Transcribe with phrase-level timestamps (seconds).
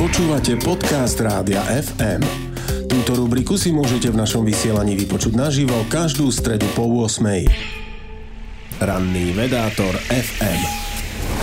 [0.00, 2.24] Počúvate podcast Rádia FM.
[2.88, 7.20] Túto rubriku si môžete v našom vysielaní vypočuť naživo každú stredu po 8.
[8.80, 10.60] Ranný vedátor FM.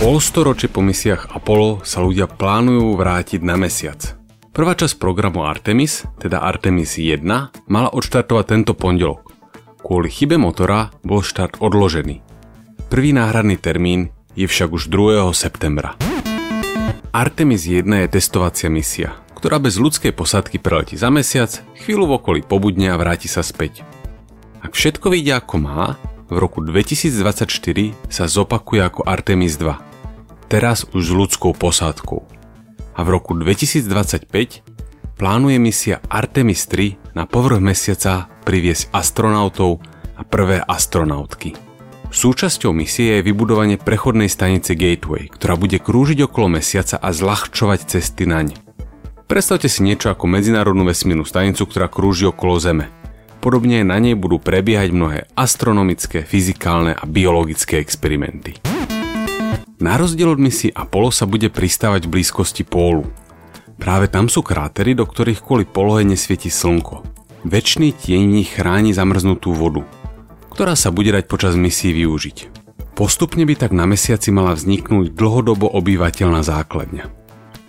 [0.02, 4.18] Polstoročie po misiách Apollo sa ľudia plánujú vrátiť na mesiac.
[4.50, 7.22] Prvá časť programu Artemis, teda Artemis 1,
[7.70, 9.22] mala odštartovať tento pondelok.
[9.86, 12.26] Kvôli chybe motora bol štart odložený.
[12.90, 15.30] Prvý náhradný termín je však už 2.
[15.30, 16.07] septembra.
[17.08, 21.48] Artemis 1 je testovacia misia, ktorá bez ľudskej posádky preletí za mesiac,
[21.80, 23.80] chvíľu v okolí pobudne a vráti sa späť.
[24.60, 25.96] Ak všetko vyjde ako má,
[26.28, 27.48] v roku 2024
[28.12, 32.20] sa zopakuje ako Artemis 2, teraz už s ľudskou posádkou.
[32.92, 34.28] A v roku 2025
[35.16, 39.80] plánuje misia Artemis 3 na povrch mesiaca priviesť astronautov
[40.12, 41.67] a prvé astronautky.
[42.08, 48.24] Súčasťou misie je vybudovanie prechodnej stanice Gateway, ktorá bude krúžiť okolo mesiaca a zľahčovať cesty
[48.24, 48.56] naň.
[49.28, 52.88] Predstavte si niečo ako medzinárodnú vesmírnu stanicu, ktorá krúži okolo Zeme.
[53.44, 58.56] Podobne na nej budú prebiehať mnohé astronomické, fyzikálne a biologické experimenty.
[59.76, 63.04] Na rozdiel od misie Apollo sa bude pristávať v blízkosti pólu.
[63.76, 67.04] Práve tam sú krátery, do ktorých kvôli polohe nesvieti slnko.
[67.44, 69.84] Väčší tieň chráni zamrznutú vodu–
[70.58, 72.50] ktorá sa bude dať počas misií využiť.
[72.98, 77.06] Postupne by tak na mesiaci mala vzniknúť dlhodobo obyvateľná základňa.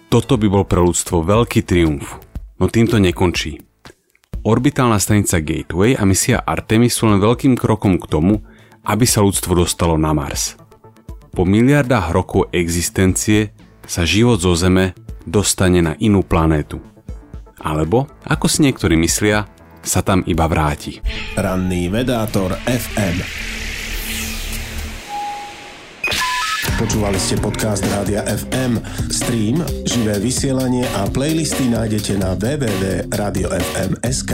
[0.10, 2.18] Toto by bol pre ľudstvo veľký triumf,
[2.58, 3.62] no týmto nekončí.
[4.42, 8.42] Orbitálna stanica Gateway a misia Artemis sú len veľkým krokom k tomu,
[8.82, 10.58] aby sa ľudstvo dostalo na Mars.
[11.30, 13.54] Po miliardách rokov existencie
[13.86, 14.98] sa život zo Zeme
[15.30, 16.82] dostane na inú planétu.
[17.62, 19.46] Alebo, ako si niektorí myslia,
[19.90, 21.02] sa tam iba vráti.
[21.34, 23.26] Ranný vedátor FM.
[26.80, 28.80] Počúvali ste podcast Rádia FM.
[29.12, 34.32] Stream, živé vysielanie a playlisty nájdete na www.radiofm.sk.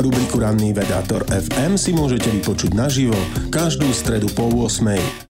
[0.00, 3.14] Rubriku Ranný vedátor FM si môžete vypočuť naživo
[3.54, 5.28] každú stredu po 8.